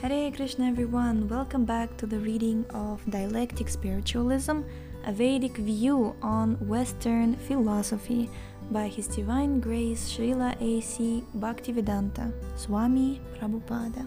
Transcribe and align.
Hare 0.00 0.30
Krishna, 0.30 0.66
everyone. 0.66 1.28
Welcome 1.28 1.66
back 1.66 1.94
to 1.98 2.06
the 2.06 2.18
reading 2.18 2.64
of 2.70 3.04
Dialectic 3.10 3.68
Spiritualism, 3.68 4.60
a 5.04 5.12
Vedic 5.12 5.58
view 5.58 6.16
on 6.22 6.54
Western 6.66 7.36
philosophy 7.36 8.30
by 8.70 8.88
His 8.88 9.06
Divine 9.06 9.60
Grace 9.60 10.00
Srila 10.10 10.56
A.C. 10.58 11.22
Bhaktivedanta 11.36 12.32
Swami 12.56 13.20
Prabhupada. 13.38 14.06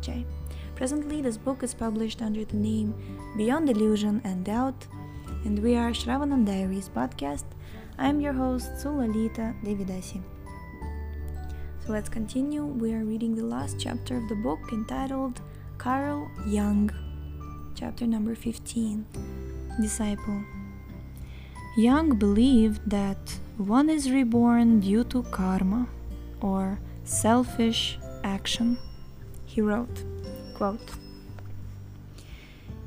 Jai. 0.00 0.24
Presently, 0.76 1.20
this 1.20 1.36
book 1.36 1.64
is 1.64 1.74
published 1.74 2.22
under 2.22 2.44
the 2.44 2.56
name 2.56 2.94
Beyond 3.36 3.68
Illusion 3.68 4.20
and 4.22 4.44
Doubt, 4.44 4.86
and 5.44 5.58
we 5.58 5.74
are 5.74 5.90
Shravanam 5.90 6.46
Diaries 6.46 6.88
podcast. 6.88 7.46
I'm 7.98 8.20
your 8.20 8.32
host, 8.32 8.70
Sulalita 8.74 9.60
Devidasi. 9.64 10.22
Let's 11.90 12.08
continue. 12.08 12.64
We 12.64 12.94
are 12.94 13.02
reading 13.04 13.34
the 13.34 13.42
last 13.42 13.80
chapter 13.80 14.16
of 14.16 14.28
the 14.28 14.36
book 14.36 14.60
entitled 14.70 15.40
Carl 15.76 16.30
Jung, 16.46 16.88
chapter 17.74 18.06
number 18.06 18.36
15 18.36 19.04
Disciple. 19.80 20.44
Jung 21.76 22.16
believed 22.16 22.88
that 22.88 23.40
one 23.56 23.90
is 23.90 24.08
reborn 24.08 24.78
due 24.78 25.02
to 25.02 25.24
karma 25.32 25.88
or 26.40 26.78
selfish 27.02 27.98
action. 28.22 28.78
He 29.44 29.60
wrote, 29.60 30.04
quote, 30.54 30.92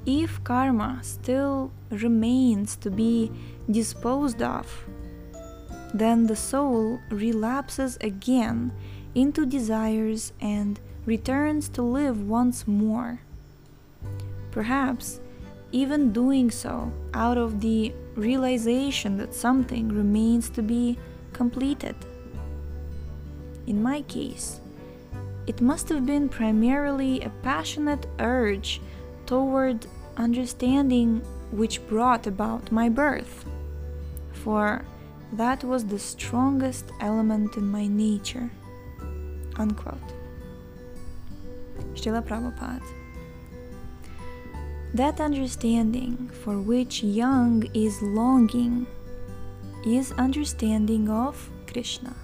If 0.06 0.42
karma 0.46 1.00
still 1.02 1.72
remains 1.90 2.78
to 2.78 2.90
be 2.90 3.34
disposed 3.70 4.42
of, 4.42 4.86
then 5.94 6.26
the 6.28 6.38
soul 6.38 7.00
relapses 7.10 7.98
again 8.02 8.72
into 9.16 9.46
desires 9.46 10.34
and 10.40 10.80
returns 11.06 11.70
to 11.70 11.82
live 11.82 12.28
once 12.28 12.68
more. 12.68 13.22
Perhaps 14.52 15.20
even 15.72 16.14
doing 16.14 16.52
so 16.52 16.92
out 17.14 17.38
of 17.38 17.62
the 17.62 17.94
realization 18.16 19.18
that 19.18 19.34
something 19.34 19.90
remains 19.90 20.50
to 20.50 20.62
be 20.62 20.98
completed. 21.34 21.96
In 23.66 23.82
my 23.82 24.02
case, 24.04 24.60
it 25.48 25.62
must 25.62 25.90
have 25.90 26.06
been 26.06 26.30
primarily 26.30 27.22
a 27.22 27.30
passionate 27.42 28.06
urge 28.20 28.82
toward 29.26 29.88
understanding 30.16 31.22
which 31.52 31.86
brought 31.88 32.28
about 32.28 32.72
my 32.72 32.88
birth, 32.88 33.46
for 34.32 34.86
that 35.34 35.64
was 35.64 35.86
the 35.86 36.00
strongest 36.00 36.86
element 37.00 37.58
in 37.58 37.68
my 37.68 37.88
nature. 37.88 38.52
Unquote. 39.58 40.14
Srila 41.94 42.26
Prabhupada. 42.26 42.82
That 44.94 45.20
understanding 45.20 46.30
for 46.44 46.60
which 46.60 47.04
Jung 47.04 47.64
is 47.74 48.02
longing 48.02 48.86
is 49.86 50.12
understanding 50.14 51.10
of 51.10 51.50
Krishna. 51.66 52.16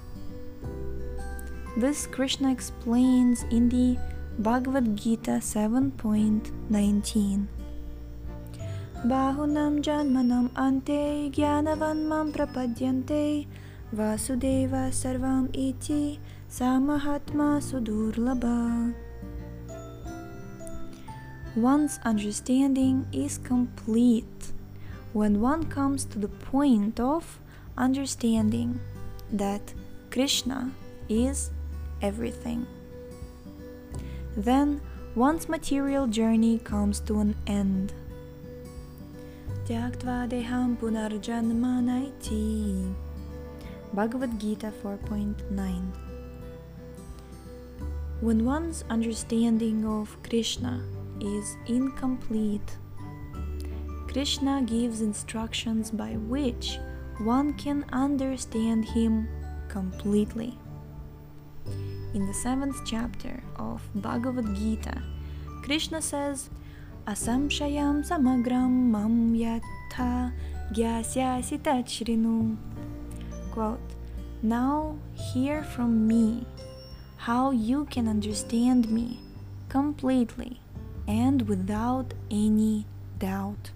This 1.77 2.07
Krishna 2.07 2.51
explains 2.51 3.43
in 3.51 3.69
the 3.69 3.97
Bhagavad 4.37 4.95
Gita 4.95 5.39
7.19. 5.41 7.47
Bahunam 9.05 9.81
janmanam 9.81 10.49
ante 10.55 11.31
gyanavan 11.31 12.05
mam 12.05 12.31
prapadyante 12.31 13.47
vasudeva 13.95 14.91
sarvam 14.91 15.49
iti 15.53 16.19
samahatma 16.49 17.61
sudurlabha. 17.61 18.95
One's 21.55 21.99
understanding 22.03 23.05
is 23.13 23.37
complete 23.37 24.51
when 25.13 25.41
one 25.41 25.69
comes 25.69 26.05
to 26.05 26.17
the 26.17 26.27
point 26.27 26.99
of 26.99 27.39
understanding 27.77 28.79
that 29.31 29.61
Krishna 30.09 30.71
is 31.07 31.51
everything. 32.01 32.65
Then 34.35 34.81
one's 35.13 35.47
material 35.47 36.07
journey 36.07 36.57
comes 36.57 36.99
to 37.01 37.19
an 37.19 37.35
end. 37.45 37.93
Tyaktva 39.65 40.27
deham 40.27 40.77
punarjanmanaiti. 40.81 42.95
Bhagavad 43.93 44.39
Gita 44.39 44.73
4.9 44.81 46.08
When 48.21 48.43
one's 48.43 48.83
understanding 48.89 49.85
of 49.85 50.21
Krishna 50.23 50.83
is 51.21 51.55
incomplete, 51.67 52.77
Krishna 54.11 54.61
gives 54.61 54.99
instructions 54.99 55.89
by 55.89 56.17
which 56.27 56.79
one 57.19 57.53
can 57.53 57.85
understand 57.93 58.83
him 58.83 59.29
completely. 59.69 60.57
In 62.13 62.27
the 62.27 62.33
seventh 62.33 62.75
chapter 62.85 63.41
of 63.55 63.87
Bhagavad 63.95 64.53
Gita, 64.53 65.01
Krishna 65.63 66.01
says, 66.01 66.49
Asamshayam 67.07 68.03
samagram 68.05 68.91
mam 68.91 69.33
yatha 69.33 70.33
gyasyasi. 70.73 72.57
Quote, 73.51 73.79
Now 74.41 74.97
hear 75.13 75.63
from 75.63 76.05
me 76.05 76.45
how 77.19 77.51
you 77.51 77.85
can 77.85 78.07
understand 78.07 78.89
me 78.89 79.19
completely 79.67 80.61
and 81.07 81.47
without 81.49 82.13
any 82.31 82.85
doubt. 83.19 83.71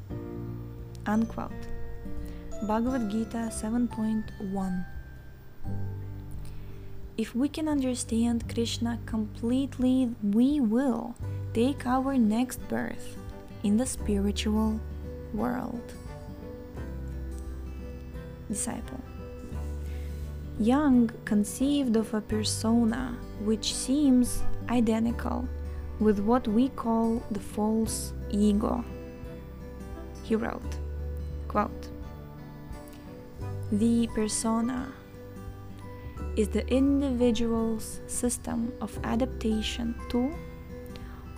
Unquote. 1.06 1.52
Bhagavad 2.64 3.12
Gita 3.12 3.50
7.1 3.52 4.86
if 7.16 7.36
we 7.36 7.48
can 7.48 7.68
understand 7.68 8.52
Krishna 8.52 9.00
completely, 9.06 10.10
we 10.24 10.60
will 10.60 11.14
take 11.54 11.86
our 11.86 12.18
next 12.18 12.68
birth 12.68 13.18
in 13.62 13.78
the 13.78 13.86
spiritual 13.86 14.80
world. 15.32 15.94
Disciple 18.50 19.00
Jung 20.60 21.10
conceived 21.26 21.96
of 21.96 22.14
a 22.14 22.22
persona 22.22 23.18
which 23.44 23.74
seems 23.74 24.44
identical 24.70 25.48
with 26.00 26.20
what 26.20 26.48
we 26.48 26.70
call 26.70 27.24
the 27.32 27.40
false 27.40 28.14
ego. 28.30 28.84
He 30.24 30.36
wrote, 30.36 30.78
quote, 31.48 31.90
The 33.72 34.08
persona 34.14 34.94
is 36.36 36.50
the 36.50 36.68
individual's 36.68 38.02
system 38.08 38.74
of 38.82 38.98
adaptation 39.04 39.96
to 40.10 40.34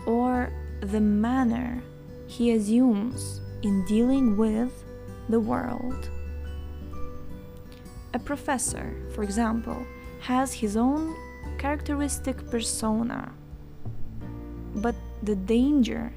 or 0.06 0.52
the 0.82 1.02
manner 1.02 1.82
he 2.28 2.52
assumes 2.52 3.42
in 3.64 3.86
dealing 3.86 4.38
with 4.38 4.84
the 5.30 5.40
world. 5.40 6.10
A 8.16 8.20
professor, 8.20 8.96
for 9.14 9.24
example, 9.24 9.86
has 10.22 10.54
his 10.54 10.78
own 10.78 11.16
characteristic 11.58 12.50
persona, 12.50 13.34
but 14.76 14.96
the 15.22 15.36
danger 15.36 16.14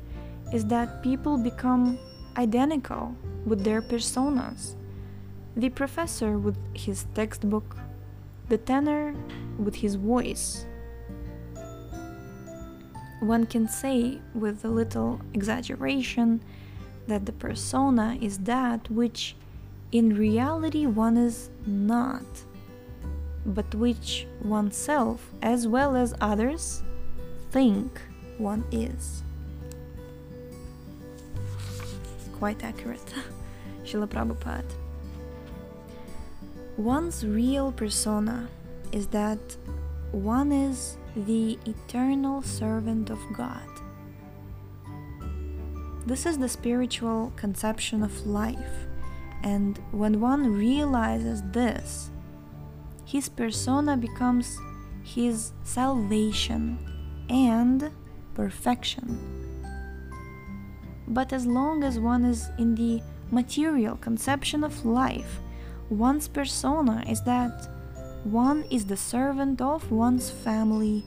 is 0.54 0.64
that 0.66 1.02
people 1.02 1.36
become 1.36 1.98
identical 2.36 3.16
with 3.44 3.64
their 3.64 3.82
personas. 3.82 4.76
The 5.56 5.70
professor 5.70 6.38
with 6.38 6.56
his 6.72 7.04
textbook 7.16 7.76
the 8.48 8.58
tenor 8.58 9.14
with 9.58 9.74
his 9.74 9.96
voice. 9.96 10.66
One 13.20 13.44
can 13.44 13.68
say, 13.68 14.20
with 14.34 14.64
a 14.64 14.68
little 14.68 15.20
exaggeration, 15.34 16.40
that 17.08 17.26
the 17.26 17.32
persona 17.32 18.16
is 18.20 18.38
that 18.38 18.88
which 18.88 19.34
in 19.92 20.14
reality 20.16 20.86
one 20.86 21.16
is 21.16 21.50
not, 21.66 22.24
but 23.46 23.74
which 23.74 24.26
oneself 24.42 25.30
as 25.42 25.66
well 25.66 25.96
as 25.96 26.14
others 26.20 26.82
think 27.50 28.00
one 28.36 28.64
is. 28.70 29.22
Quite 32.38 32.62
accurate. 32.62 33.14
Srila 33.84 34.06
Prabhupada. 34.06 34.64
One's 36.76 37.26
real 37.26 37.72
persona 37.72 38.48
is 38.92 39.08
that 39.08 39.56
one 40.12 40.52
is 40.52 40.96
the 41.16 41.58
eternal 41.66 42.42
servant 42.42 43.10
of 43.10 43.18
God. 43.36 43.68
This 46.06 46.24
is 46.24 46.38
the 46.38 46.48
spiritual 46.48 47.32
conception 47.36 48.02
of 48.02 48.26
life, 48.26 48.86
and 49.42 49.78
when 49.92 50.20
one 50.20 50.52
realizes 50.52 51.42
this, 51.52 52.10
his 53.04 53.28
persona 53.28 53.96
becomes 53.96 54.58
his 55.02 55.52
salvation 55.64 56.78
and 57.28 57.90
perfection. 58.34 59.18
But 61.06 61.32
as 61.32 61.46
long 61.46 61.84
as 61.84 61.98
one 61.98 62.24
is 62.24 62.48
in 62.58 62.74
the 62.74 63.00
material 63.30 63.96
conception 63.96 64.62
of 64.62 64.84
life, 64.84 65.40
one's 65.88 66.28
persona 66.28 67.02
is 67.08 67.22
that 67.22 67.68
one 68.24 68.64
is 68.70 68.86
the 68.86 68.96
servant 68.96 69.60
of 69.60 69.90
one's 69.90 70.28
family, 70.28 71.04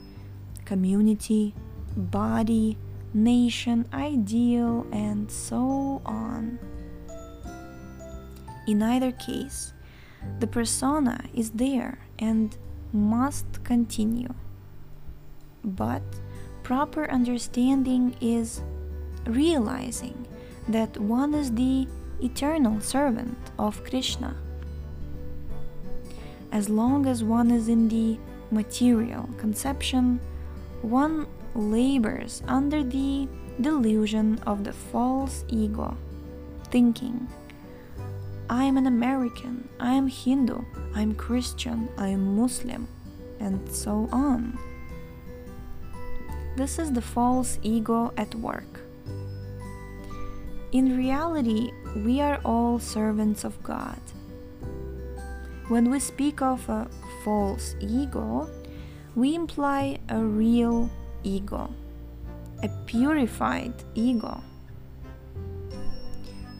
community, 0.64 1.54
body, 1.96 2.78
nation, 3.14 3.86
ideal, 3.92 4.86
and 4.92 5.30
so 5.30 6.02
on. 6.04 6.58
In 8.66 8.82
either 8.82 9.12
case, 9.12 9.72
the 10.38 10.46
persona 10.46 11.24
is 11.34 11.50
there 11.50 11.98
and 12.18 12.56
must 12.92 13.64
continue. 13.64 14.34
But 15.64 16.02
proper 16.62 17.10
understanding 17.10 18.14
is 18.20 18.62
realizing 19.26 20.26
that 20.68 20.96
one 20.98 21.34
is 21.34 21.52
the 21.52 21.88
eternal 22.22 22.80
servant 22.80 23.36
of 23.58 23.82
Krishna. 23.84 24.36
As 26.52 26.68
long 26.68 27.06
as 27.06 27.24
one 27.24 27.50
is 27.50 27.68
in 27.68 27.88
the 27.88 28.18
material 28.50 29.28
conception, 29.38 30.20
one 30.82 31.26
labors 31.54 32.42
under 32.46 32.84
the 32.84 33.28
delusion 33.60 34.38
of 34.46 34.64
the 34.64 34.72
false 34.72 35.44
ego, 35.48 35.96
thinking, 36.70 37.26
I 38.50 38.64
am 38.64 38.76
an 38.76 38.86
American, 38.86 39.68
I 39.80 39.94
am 39.94 40.08
Hindu, 40.08 40.62
I 40.94 41.02
am 41.02 41.14
Christian, 41.14 41.88
I 41.96 42.08
am 42.08 42.36
Muslim, 42.36 42.88
and 43.40 43.60
so 43.70 44.08
on. 44.12 44.58
This 46.56 46.78
is 46.78 46.92
the 46.92 47.00
false 47.00 47.58
ego 47.62 48.12
at 48.16 48.34
work. 48.34 48.80
In 50.72 50.96
reality, 50.96 51.72
we 51.96 52.20
are 52.20 52.40
all 52.44 52.78
servants 52.78 53.44
of 53.44 53.62
God. 53.62 54.00
When 55.68 55.90
we 55.90 56.00
speak 56.00 56.42
of 56.42 56.68
a 56.68 56.88
false 57.24 57.74
ego, 57.80 58.50
we 59.14 59.34
imply 59.34 59.98
a 60.08 60.18
real 60.18 60.90
ego, 61.22 61.72
a 62.62 62.68
purified 62.86 63.72
ego, 63.94 64.42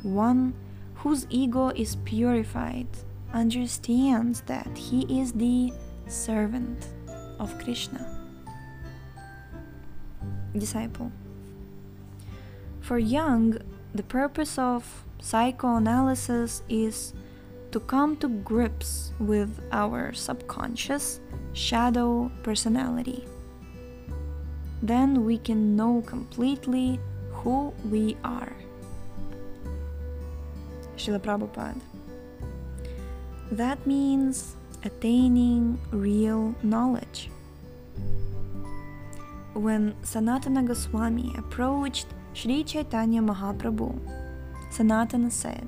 one 0.02 0.54
whose 1.02 1.26
ego 1.30 1.70
is 1.70 1.96
purified 2.04 2.86
understands 3.32 4.40
that 4.42 4.70
he 4.78 5.02
is 5.20 5.32
the 5.32 5.72
servant 6.06 6.86
of 7.40 7.58
Krishna. 7.58 8.06
Disciple. 10.56 11.10
For 12.80 12.98
Jung, 13.00 13.58
the 13.92 14.04
purpose 14.04 14.58
of 14.58 15.04
psychoanalysis 15.20 16.62
is 16.68 17.14
to 17.72 17.80
come 17.80 18.16
to 18.18 18.28
grips 18.28 19.12
with 19.18 19.60
our 19.72 20.12
subconscious 20.12 21.18
shadow 21.52 22.30
personality. 22.44 23.24
Then 24.82 25.24
we 25.24 25.38
can 25.38 25.74
know 25.74 26.02
completely 26.06 27.00
who 27.32 27.74
we 27.90 28.16
are. 28.22 28.52
Srila 31.02 31.18
Prabhupada. 31.18 31.80
That 33.50 33.84
means 33.86 34.54
attaining 34.84 35.80
real 35.90 36.54
knowledge. 36.62 37.28
When 39.54 39.94
Sanatana 40.02 40.64
Goswami 40.66 41.34
approached 41.36 42.06
Sri 42.34 42.62
Chaitanya 42.62 43.20
Mahaprabhu, 43.20 43.98
Sanatana 44.70 45.30
said, 45.30 45.66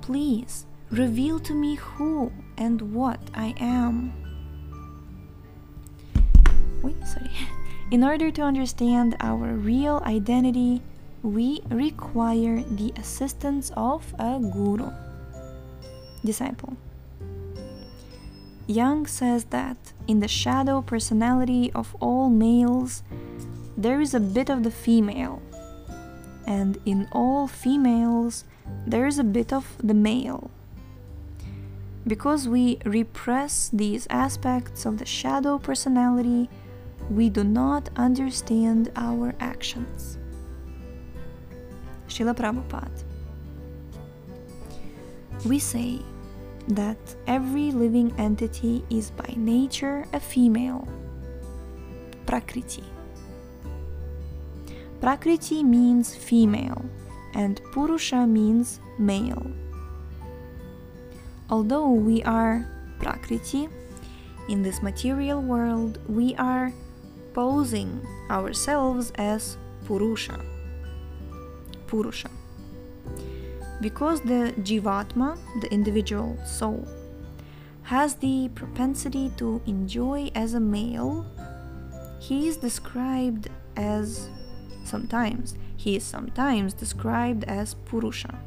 Please 0.00 0.64
reveal 0.90 1.38
to 1.40 1.54
me 1.54 1.74
who 1.74 2.32
and 2.56 2.94
what 2.94 3.20
I 3.34 3.54
am. 3.60 4.12
Wait, 6.82 6.96
sorry. 7.06 7.30
In 7.90 8.02
order 8.02 8.30
to 8.30 8.42
understand 8.42 9.16
our 9.20 9.52
real 9.54 10.02
identity, 10.04 10.82
we 11.22 11.60
require 11.70 12.62
the 12.62 12.92
assistance 12.96 13.70
of 13.76 14.14
a 14.18 14.38
guru, 14.38 14.90
disciple. 16.24 16.76
Jung 18.66 19.06
says 19.06 19.44
that 19.44 19.76
in 20.06 20.20
the 20.20 20.28
shadow 20.28 20.82
personality 20.82 21.72
of 21.72 21.96
all 22.00 22.28
males, 22.28 23.02
there 23.76 24.00
is 24.00 24.12
a 24.12 24.20
bit 24.20 24.50
of 24.50 24.62
the 24.62 24.70
female, 24.70 25.40
and 26.46 26.78
in 26.84 27.08
all 27.12 27.46
females, 27.46 28.44
there 28.86 29.06
is 29.06 29.18
a 29.18 29.24
bit 29.24 29.52
of 29.52 29.76
the 29.82 29.94
male. 29.94 30.50
Because 32.06 32.48
we 32.48 32.78
repress 32.84 33.70
these 33.72 34.06
aspects 34.10 34.86
of 34.86 34.98
the 34.98 35.06
shadow 35.06 35.58
personality, 35.58 36.48
we 37.10 37.30
do 37.30 37.44
not 37.44 37.88
understand 37.96 38.90
our 38.96 39.34
actions. 39.40 40.18
Srila 42.18 42.34
Prabhupada. 42.34 43.04
We 45.46 45.60
say 45.60 46.00
that 46.66 46.98
every 47.28 47.70
living 47.70 48.12
entity 48.18 48.84
is 48.90 49.12
by 49.12 49.34
nature 49.36 50.04
a 50.12 50.18
female, 50.18 50.88
Prakriti. 52.26 52.82
Prakriti 55.00 55.62
means 55.62 56.14
female 56.14 56.84
and 57.34 57.60
Purusha 57.70 58.26
means 58.26 58.80
male. 58.98 59.46
Although 61.50 61.90
we 61.90 62.22
are 62.24 62.66
Prakriti, 62.98 63.68
in 64.48 64.62
this 64.62 64.82
material 64.82 65.40
world 65.40 66.00
we 66.08 66.34
are 66.34 66.72
posing 67.32 68.04
ourselves 68.28 69.12
as 69.14 69.56
Purusha. 69.86 70.57
Purusha. 71.88 72.30
Because 73.80 74.20
the 74.20 74.54
Jivatma, 74.60 75.38
the 75.60 75.72
individual 75.72 76.38
soul, 76.44 76.86
has 77.82 78.16
the 78.16 78.50
propensity 78.54 79.32
to 79.38 79.62
enjoy 79.66 80.30
as 80.34 80.54
a 80.54 80.60
male, 80.60 81.24
he 82.20 82.46
is 82.48 82.56
described 82.58 83.48
as 83.76 84.28
sometimes, 84.84 85.56
he 85.76 85.96
is 85.96 86.04
sometimes 86.04 86.74
described 86.74 87.44
as 87.44 87.74
Purusha. 87.74 88.38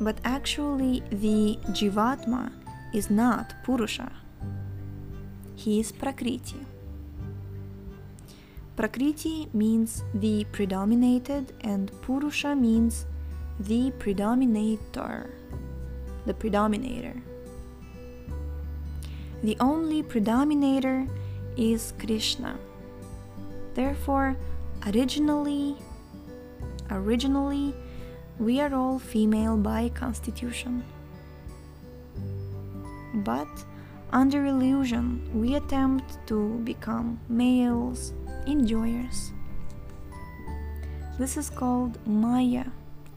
But 0.00 0.18
actually, 0.24 1.02
the 1.10 1.58
Jivatma 1.72 2.52
is 2.92 3.10
not 3.10 3.54
Purusha, 3.64 4.10
he 5.54 5.80
is 5.80 5.92
Prakriti. 5.92 6.64
Prakriti 8.76 9.48
means 9.52 10.02
the 10.14 10.44
predominated, 10.50 11.52
and 11.60 11.92
Purusha 12.02 12.56
means 12.56 13.06
the 13.60 13.92
predominator, 14.00 15.30
the 16.26 16.34
predominator. 16.34 17.22
The 19.44 19.56
only 19.60 20.02
predominator 20.02 21.06
is 21.56 21.92
Krishna. 22.00 22.58
Therefore, 23.74 24.36
originally, 24.88 25.76
originally, 26.90 27.74
we 28.40 28.60
are 28.60 28.74
all 28.74 28.98
female 28.98 29.56
by 29.56 29.90
constitution. 29.90 30.82
But 33.14 33.48
under 34.12 34.46
illusion, 34.46 35.30
we 35.32 35.54
attempt 35.54 36.26
to 36.26 36.58
become 36.64 37.20
males 37.28 38.12
enjoyers. 38.46 39.32
This 41.18 41.36
is 41.36 41.48
called 41.50 41.98
Maya 42.06 42.64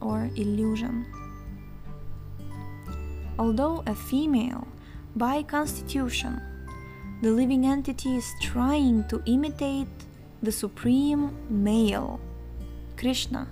or 0.00 0.30
illusion. 0.36 1.06
Although 3.38 3.82
a 3.86 3.94
female 3.94 4.66
by 5.16 5.42
constitution, 5.42 6.40
the 7.22 7.30
living 7.30 7.66
entity 7.66 8.16
is 8.16 8.32
trying 8.40 9.06
to 9.08 9.22
imitate 9.26 9.88
the 10.42 10.52
supreme 10.52 11.36
male, 11.50 12.20
Krishna. 12.96 13.48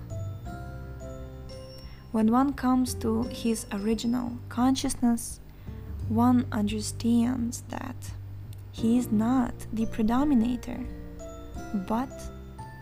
When 2.11 2.31
one 2.31 2.53
comes 2.53 2.93
to 2.95 3.23
his 3.23 3.65
original 3.71 4.37
consciousness, 4.47 5.41
one 6.07 6.45
understands 6.51 7.63
that 7.69 7.95
he 8.71 8.97
is 8.97 9.11
not 9.11 9.53
the 9.73 9.85
predominator 9.87 10.79
but 11.73 12.09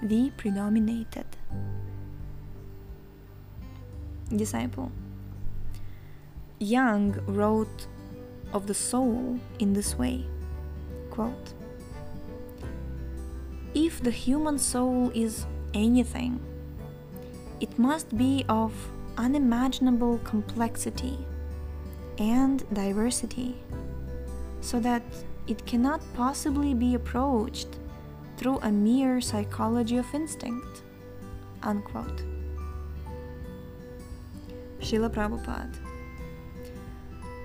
the 0.03 0.31
predominated. 0.37 1.25
Disciple 4.35 4.91
Jung 6.59 7.19
wrote 7.27 7.87
of 8.53 8.67
the 8.67 8.73
soul 8.73 9.39
in 9.59 9.73
this 9.73 9.97
way 9.97 10.25
quote, 11.11 11.53
if 13.73 14.01
the 14.01 14.11
human 14.11 14.57
soul 14.57 15.11
is 15.13 15.45
anything, 15.73 16.39
it 17.59 17.77
must 17.79 18.17
be 18.17 18.45
of 18.49 18.73
unimaginable 19.17 20.17
complexity 20.23 21.17
and 22.17 22.63
diversity, 22.73 23.55
so 24.61 24.79
that 24.79 25.03
it 25.47 25.65
cannot 25.65 26.01
possibly 26.13 26.73
be 26.73 26.95
approached 26.95 27.79
through 28.37 28.59
a 28.59 28.71
mere 28.71 29.21
psychology 29.21 29.97
of 29.97 30.13
instinct. 30.13 30.83
Unquote. 31.63 32.23
Srila 34.79 35.09
Prabhupada. 35.09 35.75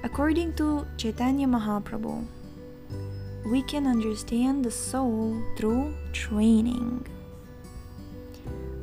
According 0.02 0.54
to 0.54 0.87
Chaitanya 0.97 1.47
Mahaprabhu, 1.47 2.26
we 3.47 3.62
can 3.62 3.87
understand 3.87 4.64
the 4.64 4.70
soul 4.70 5.42
through 5.56 5.94
training. 6.12 7.06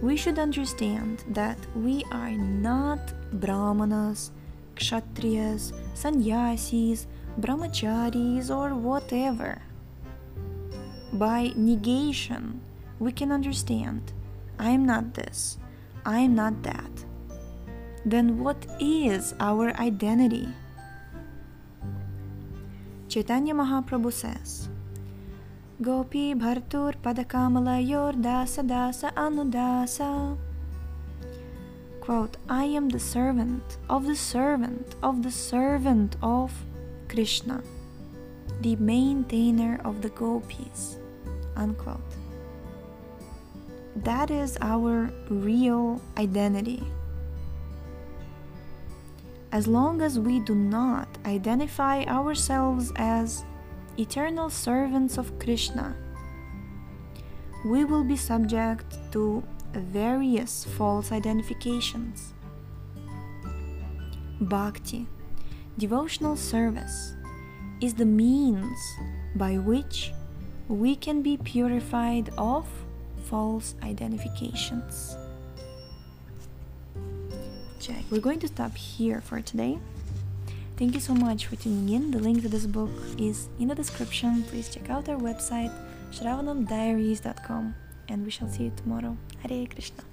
We 0.01 0.15
should 0.15 0.37
understand 0.37 1.23
that 1.29 1.57
we 1.75 2.03
are 2.11 2.31
not 2.31 2.99
brahmanas, 3.39 4.31
kshatriyas, 4.75 5.73
sannyasis, 5.95 7.07
brahmacharis, 7.39 8.49
or 8.49 8.75
whatever. 8.75 9.61
By 11.13 11.53
negation, 11.55 12.61
we 12.99 13.11
can 13.11 13.31
understand 13.31 14.13
I 14.59 14.69
am 14.71 14.85
not 14.85 15.13
this, 15.13 15.57
I 16.05 16.19
am 16.19 16.35
not 16.35 16.63
that. 16.63 16.91
Then 18.05 18.39
what 18.39 18.65
is 18.79 19.33
our 19.39 19.71
identity? 19.79 20.47
Chaitanya 23.07 23.53
Mahaprabhu 23.53 24.11
says, 24.11 24.69
Gopi 25.81 26.33
Bhartur 26.33 26.95
Padakamalayur 27.01 28.19
Dasa 28.21 28.67
Dasa 28.67 29.13
Anudasa. 29.13 30.37
Quote, 32.01 32.37
I 32.49 32.63
am 32.63 32.89
the 32.89 32.99
servant 32.99 33.77
of 33.89 34.05
the 34.07 34.15
servant 34.15 34.95
of 35.03 35.23
the 35.23 35.31
servant 35.31 36.15
of 36.21 36.51
Krishna, 37.09 37.61
the 38.61 38.75
maintainer 38.77 39.79
of 39.83 40.01
the 40.01 40.09
gopis. 40.09 40.97
Unquote. 41.55 41.99
That 43.95 44.29
is 44.29 44.57
our 44.61 45.11
real 45.29 46.01
identity. 46.17 46.83
As 49.51 49.67
long 49.67 50.01
as 50.01 50.19
we 50.19 50.39
do 50.39 50.53
not 50.53 51.07
identify 51.25 52.03
ourselves 52.03 52.91
as 52.95 53.43
eternal 53.97 54.49
servants 54.49 55.17
of 55.17 55.39
Krishna, 55.39 55.95
we 57.65 57.85
will 57.85 58.03
be 58.03 58.15
subject 58.15 58.97
to 59.13 59.43
various 59.73 60.63
false 60.63 61.11
identifications. 61.11 62.33
Bhakti, 64.39 65.07
devotional 65.77 66.35
service, 66.35 67.16
is 67.81 67.93
the 67.93 68.05
means 68.05 68.77
by 69.35 69.57
which 69.57 70.13
we 70.67 70.95
can 70.95 71.21
be 71.21 71.37
purified 71.37 72.29
of 72.37 72.67
false 73.23 73.75
identifications. 73.83 75.15
Check. 77.79 78.03
We're 78.09 78.19
going 78.19 78.39
to 78.39 78.47
stop 78.47 78.75
here 78.75 79.21
for 79.21 79.41
today. 79.41 79.79
Thank 80.77 80.93
you 80.93 80.99
so 80.99 81.13
much 81.13 81.47
for 81.47 81.55
tuning 81.55 81.89
in. 81.89 82.11
The 82.11 82.19
link 82.19 82.41
to 82.43 82.49
this 82.49 82.65
book 82.65 82.91
is 83.17 83.49
in 83.59 83.67
the 83.67 83.75
description. 83.75 84.43
Please 84.43 84.69
check 84.69 84.89
out 84.89 85.09
our 85.09 85.17
website, 85.17 85.73
shravanamdiaries.com, 86.11 87.75
and 88.09 88.25
we 88.25 88.31
shall 88.31 88.49
see 88.49 88.65
you 88.65 88.73
tomorrow. 88.75 89.17
Hare 89.43 89.65
Krishna. 89.67 90.03